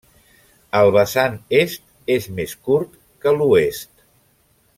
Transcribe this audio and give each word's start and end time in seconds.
El 0.79 0.87
vessant 0.95 1.35
est 1.59 1.85
és 2.15 2.29
més 2.41 2.57
curt 2.69 2.99
que 3.27 3.37
l'oest. 3.37 3.91